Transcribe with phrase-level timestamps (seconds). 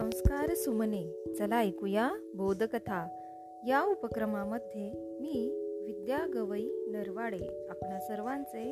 [0.00, 1.34] संस्कार सुमने.
[1.38, 3.08] चला ऐकूया बोधकथा.
[3.68, 5.50] या उपक्रमामध्ये मी
[5.86, 8.62] विद्या गवई नरवाडे आपणा सर्वांचे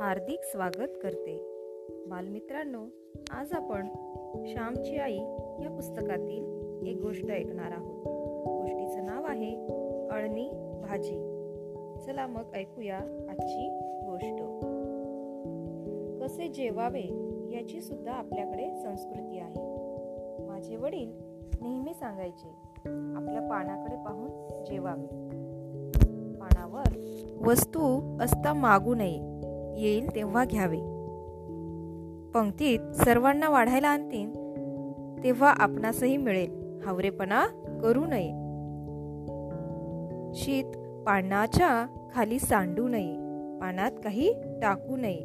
[0.00, 1.40] हार्दिक स्वागत करते.
[2.06, 2.86] बालमित्रांनो
[3.30, 3.86] आज आपण
[4.46, 5.18] श्यामची आई
[5.62, 6.44] या पुस्तकातील
[6.86, 8.02] एक गोष्ट ऐकणार आहोत.
[8.60, 9.66] गोष्टीचं नाव आहे
[10.10, 10.50] अळणी
[10.82, 11.14] भाजी.
[12.06, 12.98] चला मग ऐकूया
[13.30, 13.68] आजची
[14.10, 14.42] गोष्ट.
[16.22, 17.06] कसे जेवावे
[17.56, 19.67] याची सुद्धा आपल्याकडे संस्कृती आहे.
[20.88, 21.12] वडील
[21.62, 22.48] नेहमी सांगायचे
[23.16, 24.28] आपल्या पानाकडे पाहून
[24.64, 25.06] जेवावे.
[26.34, 29.20] पानावर वस्तू असता मागू नये
[29.82, 30.78] येईल तेव्हा घ्यावे.
[32.34, 34.32] पंक्तीत सर्वांना वाढायला आणतील
[35.24, 36.80] तेव्हा आपणासही मिळेल.
[36.84, 37.46] हावरेपणा
[37.82, 38.30] करू नये.
[40.34, 43.16] शीत पानाच्या खाली सांडू नये
[43.60, 44.32] पानात काही
[44.62, 45.20] टाकू नये.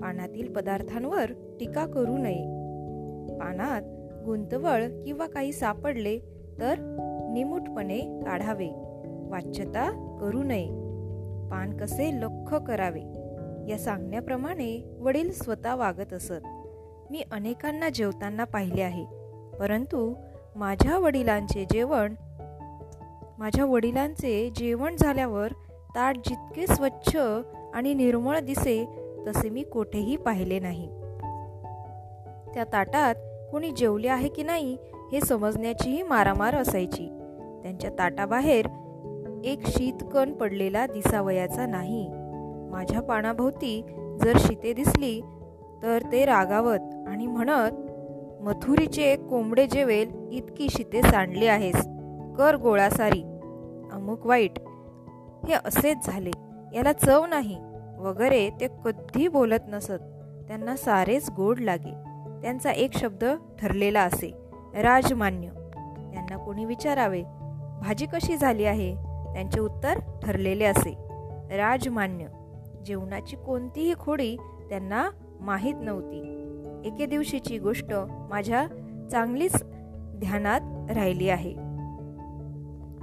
[0.00, 2.44] पानातील पदार्थांवर टीका करू नये.
[3.38, 3.82] पानात
[4.24, 6.18] गुंतवळ किंवा काही सापडले
[6.60, 6.74] तर
[7.32, 8.68] निमूटपणे काढावे.
[9.30, 10.66] वाच्यता करू नये.
[11.50, 13.02] पान कसे लख करावे?
[13.68, 16.42] या सांगण्याप्रमाणे वडील स्वतः वागत असत.
[17.10, 19.04] मी अनेकांना जेवताना पाहिले आहे.
[19.60, 20.14] परंतु
[20.56, 22.14] माझ्या वडिलांचे जेवण
[23.38, 25.48] माझ्या वडिलांचे जेवण झाल्यावर
[25.94, 27.16] ताट जितके स्वच्छ
[27.74, 28.86] आणि निर्मळ दिसे
[29.26, 30.86] तसे मी कोठेही पाहिले नाही.
[32.54, 33.14] त्या ताटात
[33.52, 34.76] कोणी जेवले आहे की नाही
[35.12, 37.06] हे समजण्याचीही मारामार असायची.
[37.62, 38.66] त्यांच्या ताटाबाहेर
[39.44, 42.08] एक शीतकण पडलेला दिसावयाचा नाही.
[42.70, 43.82] माझ्या पानाभोवती
[44.24, 45.20] जर शीते दिसली
[45.82, 47.70] तर ते रागावत आणि म्हणत
[48.42, 51.86] मथुरीचे कोंबडे जेवेल इतकी शीते सांडली आहेस.
[52.38, 53.22] कर गोळासारी.
[53.92, 54.58] अमुक वाईट.
[55.46, 56.30] हे असेच झाले.
[56.74, 57.56] याला चव नाही.
[57.98, 60.02] वगैरे ते कधी बोलत नसत.
[60.48, 62.11] त्यांना सारेच गोड लागे.
[62.42, 63.24] त्यांचा एक शब्द
[63.60, 64.34] ठरलेला असे.
[64.74, 65.48] राजमान्य.
[66.12, 67.22] त्यांना कोणी विचारावे?
[67.82, 68.94] भाजी कशी झाली आहे?
[69.34, 70.90] त्यांचे उत्तर ठरलेले असे.
[71.56, 72.26] राजमान्य.
[72.86, 74.36] जेवणाची कोणतीही खोडी
[74.68, 75.10] त्यांना
[75.40, 76.38] माहीत नव्हती.
[76.84, 77.94] एके दिवशीची गोष्ट
[78.30, 78.66] माझ्या
[79.12, 79.62] चांगलीच
[80.16, 80.60] ध्यानात
[80.90, 81.52] राहिली आहे.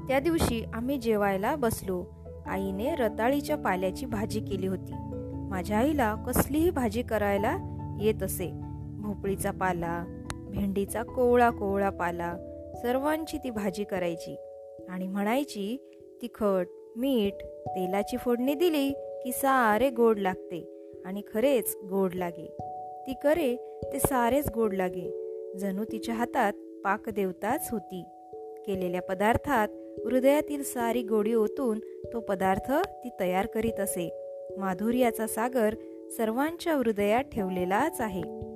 [0.07, 2.05] त्या दिवशी आम्ही जेवायला बसलो.
[2.47, 4.93] आईने रताळीच्या पाल्याची भाजी केली होती.
[5.49, 7.57] माझ्या आईला कसलीही भाजी करायला
[8.01, 8.68] येत असे.
[8.99, 12.37] भोपळीचा पाला भेंडीचा कोवळा कोवळा पाला
[12.81, 14.35] सर्वांची ती भाजी करायची.
[14.89, 15.77] आणि म्हणायची
[16.21, 18.89] तिखट मीठ तेलाची फोडणी दिली
[19.23, 22.57] की सारे गोड लागते आणि खरेच गोड लागे.
[23.07, 23.55] ती करे
[23.93, 25.29] ते सारेच गोड लागे.
[25.57, 28.03] जणू तिच्या हातात पाकदेवताच होती.
[28.65, 29.67] केलेल्या पदार्थात
[30.05, 31.79] हृदयातील सारी गोडी ओतून
[32.13, 34.09] तो पदार्थ ती तयार करीत असे.
[34.57, 35.75] माधुर्याचा सागर
[36.17, 38.48] सर्वांच्या हृदयात ठेवलेलाच आहे.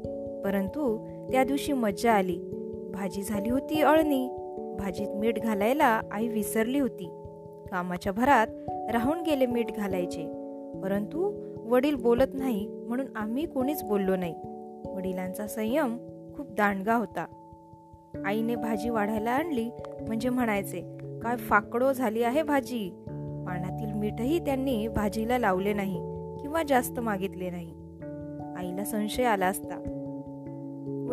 [0.44, 0.98] परंतु
[1.32, 2.40] त्या दिवशी मज्जा आली.
[2.94, 4.30] भाजी झाली होती अळणी.
[4.80, 7.06] भाजीत मीठ घालायला आई विसरली होती.
[7.72, 8.48] कामाच्या भरात
[8.92, 10.26] राहून गेले मीठ घालायचे.
[10.84, 11.34] परंतु
[11.70, 14.36] वडील बोलत नाही म्हणून आम्ही कोणीच बोललो नाही.
[14.96, 15.98] वडिलांचा संयम
[16.36, 17.26] खूप दांडगा होता.
[18.26, 19.70] आईने भाजी वाढायला आणली
[20.08, 22.90] म्हणजे म्हणायचे काय फाकडो झाली आहे भाजी?
[23.48, 25.98] पाण्यातील मीठही त्यांनी भाजीला लावले नाही
[26.42, 27.72] किंवा जास्त मागितले नाही.
[28.58, 29.93] आईला संशय आला असता.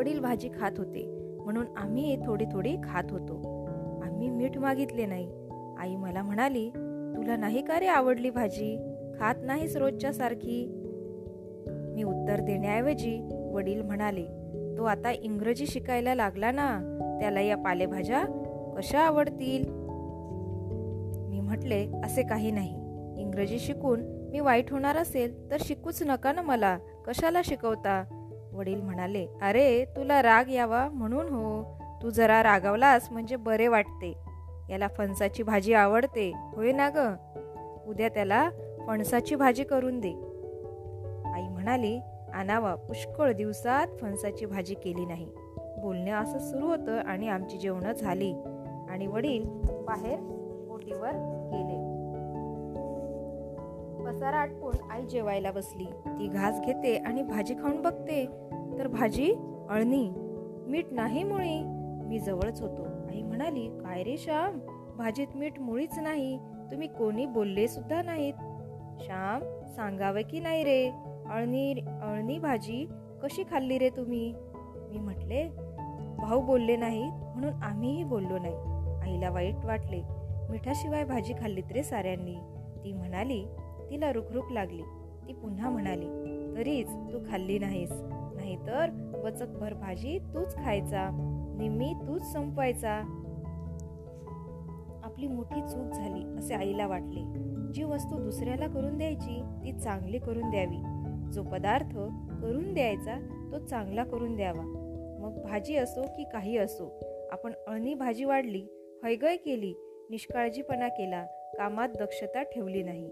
[0.01, 1.35] वडील भाजी खात होते.
[1.41, 3.35] म्हणून आम्ही थोडी थोडी खात होतो.
[4.03, 5.33] आम्ही मीठ मागितले नाही.
[5.79, 6.71] आई मला म्हणाली
[7.17, 8.95] तुला नाही का रे आवडली भाजी?
[9.21, 10.67] खात नाहीस रोजच्या सारखी.
[11.95, 14.25] मी उत्तर देण्याऐवजी वडील म्हणाले
[14.79, 16.81] तो आता इंग्रजी शिकायला लागला ना
[17.21, 18.25] त्याला या पालेभाज्या
[18.77, 19.65] कशा आवडतील?
[21.29, 22.75] मी म्हटले असे काही नाही.
[23.21, 24.01] इंग्रजी शिकून
[24.31, 26.79] मी वाईट होणार असेल तर शिकूच नका ना मला.
[27.07, 28.20] कशाला शिकवता?
[28.53, 31.81] वडील म्हणाले अरे तुला राग यावा म्हणून हो.
[32.03, 34.15] तू जरा रागावलास म्हणजे बरे वाटते.
[34.71, 36.33] याला फणसाची भाजी आवडते.
[36.57, 37.17] होय ना ग?
[37.89, 38.51] उद्या त्याला
[38.87, 40.11] फणसाची भाजी करून दे.
[41.35, 42.01] आई म्हणाली
[42.35, 45.29] आणावा पुष्कळ दिवसात फणसाची भाजी केली नाही.
[45.79, 48.33] बोलणे असं सुरू होतं आणि आमची जेवणं झाली
[48.89, 50.19] आणि वडील बाहेर
[50.71, 51.11] ओटीवर
[51.53, 51.80] गेले.
[54.11, 55.85] पसारा आटपून आई जेवायला बसली.
[55.85, 58.27] ती घास घेते आणि भाजी खाऊन बघते.
[58.79, 59.35] तर भाजी
[59.71, 60.11] अळणी.
[60.67, 61.63] मीठ नाही मुळी.
[62.09, 62.83] मी जवळच होतो.
[62.83, 64.59] आई म्हणाली काय रे श्याम?
[64.97, 66.39] भाजीत मीठ मुळीच नाही.
[66.71, 68.35] तुम्ही कोणी बोलले सुद्धा नाहीत.
[69.01, 70.91] श्याम सांगावे की नाही रे?
[71.31, 71.73] अळणी
[72.03, 72.89] अळणी भाजी
[73.23, 74.35] कशी खाल्ली रे तुम्ही?
[74.91, 75.49] मी म्हटले
[76.19, 78.57] भाऊ बोलले नाहीत म्हणून आम्हीही बोललो नाही.
[79.03, 80.03] आईला वाईट वाटले.
[80.51, 82.35] मिठाशिवाय भाजी खाल्लीत रे साऱ्यांनी.
[82.85, 83.45] ती म्हणाली
[83.91, 84.83] तिला रुखरुख लागली.
[85.29, 86.07] ती पुन्हा म्हणाली
[86.57, 87.93] तरीच तू खाल्ली नाहीस.
[88.35, 88.91] नाहीतर
[89.25, 91.09] वचकभर भाजी तूच खायचा.
[91.59, 92.93] निम्मी तूच संपवायचा.
[95.05, 97.21] आपली मोठी चूक झाली असे आईला वाटले.
[97.73, 100.83] जी वस्तू दुसऱ्याला करून द्यायची ती चांगली करून द्यावी.
[101.33, 101.97] जो पदार्थ
[102.43, 104.63] करून द्यायचा तो चांगला करून द्यावा.
[105.21, 107.01] मग भाजी असो की काही असो
[107.33, 108.67] आपण अळणी भाजी वाढली
[109.05, 109.75] हयगय केली
[110.11, 111.25] निष्काळजीपणा केला
[111.59, 113.11] कामात दक्षता ठेवली नाही.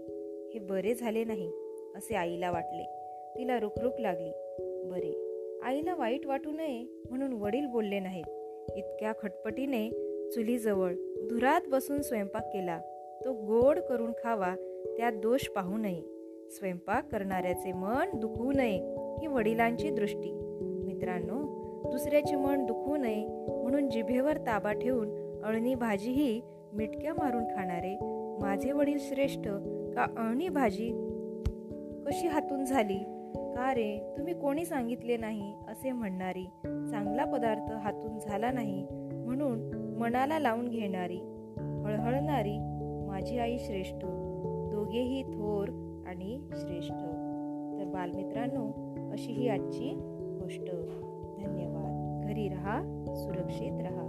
[0.53, 1.51] हे बरे झाले नाही
[1.95, 2.83] असे आईला वाटले.
[3.37, 4.31] तिला रुखरुख लागली.
[4.89, 5.25] बरे.
[5.63, 8.23] आईला वाईट वाटू नये म्हणून वडील बोलले नाहीत.
[8.77, 9.89] इतक्या खटपटीने
[10.29, 10.93] चुलीजवळ
[11.29, 12.79] धुरात बसून स्वयंपाक केला.
[13.25, 14.55] तो गोड करून खावा
[14.97, 16.01] त्यात दोष पाहू नये.
[16.49, 18.77] स्वयंपाक करणाऱ्याचे मन दुखवू नये
[19.21, 20.31] ही वडिलांची दृष्टी.
[20.61, 21.59] मित्रांनो
[21.91, 23.25] दुसऱ्याचे मन दुखवू नये
[23.61, 26.41] म्हणून जिभेवर ताबा ठेवून अळणी भाजीही
[26.73, 27.97] मिटक्या मारून खाणारे
[28.41, 29.49] माझे वडील श्रेष्ठ
[29.95, 30.89] का अळणी भाजी?
[32.07, 32.97] कशी हातून झाली?
[33.35, 36.43] का रे तुम्ही कोणी सांगितले नाही असे म्हणणारी?
[36.63, 38.85] चांगला पदार्थ हातून झाला नाही
[39.25, 41.19] म्हणून मनाला लावून घेणारी
[41.57, 42.57] हळहळणारी
[43.07, 44.05] माझी आई श्रेष्ठ.
[44.71, 45.69] दोघेही थोर
[46.07, 46.95] आणि श्रेष्ठ.
[47.79, 48.67] तर बालमित्रांनो
[49.11, 49.93] अशी ही आजची
[50.43, 50.65] गोष्ट.
[51.39, 52.25] धन्यवाद.
[52.27, 52.81] घरी रहा
[53.15, 54.08] सुरक्षित रहा.